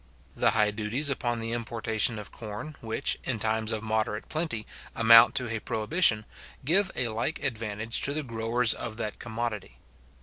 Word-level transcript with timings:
The 0.35 0.49
high 0.49 0.71
duties 0.71 1.11
upon 1.11 1.37
the 1.39 1.51
importation 1.51 2.17
of 2.17 2.31
corn, 2.31 2.75
which, 2.81 3.19
in 3.23 3.37
times 3.37 3.71
of 3.71 3.83
moderate 3.83 4.29
plenty, 4.29 4.65
amount 4.95 5.35
to 5.35 5.47
a 5.55 5.59
prohibition, 5.59 6.25
give 6.65 6.89
a 6.95 7.09
like 7.09 7.43
advantage 7.43 8.01
to 8.01 8.13
the 8.15 8.23
growers 8.23 8.73
of 8.73 8.97
that 8.97 9.19
commodity. 9.19 9.77